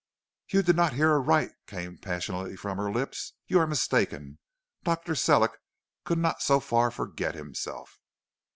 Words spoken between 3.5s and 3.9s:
are